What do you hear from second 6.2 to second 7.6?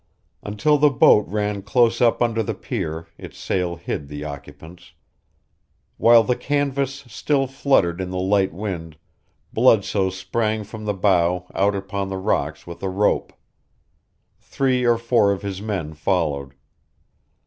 the canvas still